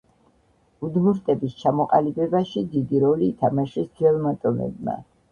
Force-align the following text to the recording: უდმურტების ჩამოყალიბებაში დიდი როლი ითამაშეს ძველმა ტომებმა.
უდმურტების 0.87 1.51
ჩამოყალიბებაში 1.63 2.63
დიდი 2.71 3.01
როლი 3.03 3.27
ითამაშეს 3.33 3.91
ძველმა 4.01 4.33
ტომებმა. 4.47 4.97